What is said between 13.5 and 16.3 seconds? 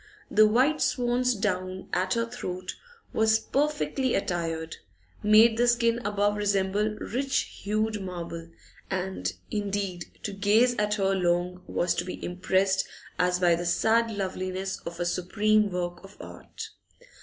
the sad loveliness of a supreme work of